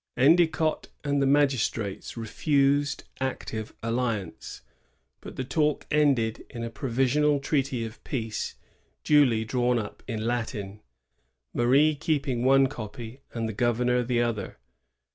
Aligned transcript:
Endicott 0.17 0.87
and 1.03 1.21
the 1.21 1.27
magistrates 1.27 2.17
refused 2.17 3.03
active 3.19 3.71
alliance; 3.83 4.61
but 5.19 5.35
the 5.35 5.43
talk 5.43 5.85
ended 5.91 6.43
in 6.49 6.63
a 6.63 6.71
provisional 6.71 7.39
treaty 7.39 7.85
of 7.85 8.03
peace, 8.03 8.55
duly 9.03 9.45
drawn 9.45 9.77
up 9.77 10.01
in 10.07 10.25
Latin, 10.25 10.81
Marie 11.53 11.93
keeping 11.93 12.43
one 12.43 12.65
copy 12.65 13.21
and 13.35 13.47
the 13.47 13.53
governor 13.53 14.01
the 14.01 14.19
other. 14.23 14.57